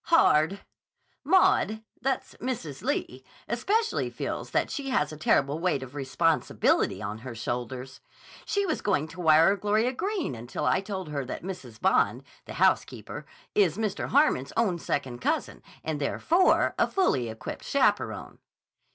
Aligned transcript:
"Hard. 0.05 0.61
Maud—that's 1.23 2.33
Mrs. 2.37 2.81
Lee—especially 2.81 4.09
feels 4.09 4.49
that 4.49 4.71
she 4.71 4.89
has 4.89 5.11
a 5.11 5.15
terrible 5.17 5.59
weight 5.59 5.83
of 5.83 5.93
responsibility 5.93 7.03
on 7.03 7.19
her 7.19 7.35
shoulders. 7.35 7.99
She 8.43 8.65
was 8.65 8.81
going 8.81 9.07
to 9.09 9.21
wire 9.21 9.55
Gloria 9.55 9.93
Greene 9.93 10.33
until 10.33 10.65
I 10.65 10.81
told 10.81 11.09
her 11.09 11.23
that 11.25 11.43
Mrs. 11.43 11.79
Bond, 11.79 12.23
the 12.45 12.55
housekeeper, 12.55 13.27
is 13.53 13.77
Mr. 13.77 14.07
Harmon's 14.07 14.51
own 14.57 14.79
second 14.79 15.19
cousin 15.21 15.61
and 15.83 16.01
therefore, 16.01 16.73
a 16.79 16.87
fully 16.87 17.29
equipped 17.29 17.63
chaperon." 17.63 18.39